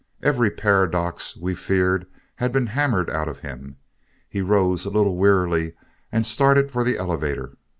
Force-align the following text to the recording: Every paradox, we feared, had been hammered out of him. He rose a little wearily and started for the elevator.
Every 0.23 0.49
paradox, 0.49 1.37
we 1.37 1.53
feared, 1.53 2.07
had 2.37 2.51
been 2.51 2.65
hammered 2.65 3.07
out 3.11 3.27
of 3.27 3.41
him. 3.41 3.77
He 4.27 4.41
rose 4.41 4.83
a 4.83 4.89
little 4.89 5.15
wearily 5.15 5.73
and 6.11 6.25
started 6.25 6.71
for 6.71 6.83
the 6.83 6.97
elevator. 6.97 7.53